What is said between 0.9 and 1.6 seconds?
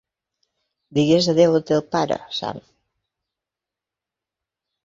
Digues adéu